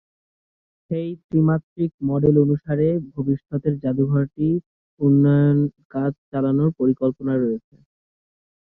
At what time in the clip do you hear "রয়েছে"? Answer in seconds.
7.35-7.75